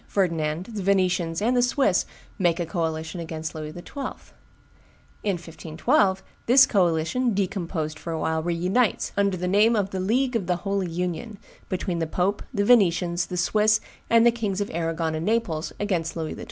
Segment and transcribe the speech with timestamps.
[0.07, 2.07] Ferdinand, the Venetians, and the Swiss
[2.39, 3.85] make a coalition against Louis XII.
[5.21, 9.99] In 1512, this coalition, decomposed for a while, re unites, under the name of the
[9.99, 11.37] League of the Holy Union,
[11.69, 13.79] between the pope, the Venetians, the Swiss,
[14.09, 16.39] and the Kings of Arragon and Naples against Louis XII.